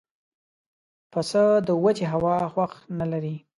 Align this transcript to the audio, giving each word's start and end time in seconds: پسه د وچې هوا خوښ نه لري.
پسه 1.11 1.43
د 1.67 1.69
وچې 1.83 2.05
هوا 2.13 2.35
خوښ 2.53 2.73
نه 2.99 3.05
لري. 3.11 3.35